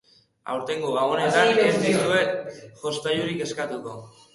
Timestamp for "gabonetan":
0.95-1.61